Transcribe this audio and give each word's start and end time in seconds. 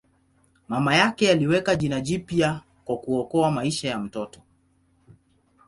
Mama 0.67 0.95
yake 0.95 1.31
aliweka 1.31 1.75
jina 1.75 2.01
jipya 2.01 2.61
kwa 2.85 2.97
kuokoa 2.97 3.51
maisha 3.51 3.87
ya 3.89 3.99
mtoto. 3.99 4.41